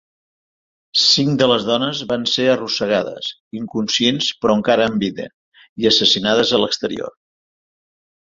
Cinc 1.01 1.33
de 1.41 1.47
les 1.51 1.65
dones 1.67 1.99
van 2.11 2.23
ser 2.31 2.47
arrossegades, 2.53 3.27
inconscients 3.61 4.31
però 4.45 4.57
encara 4.61 4.87
amb 4.93 5.05
vida, 5.07 5.29
i 5.83 5.91
assassinades 5.93 6.55
a 6.59 6.61
l'exterior. 6.63 7.13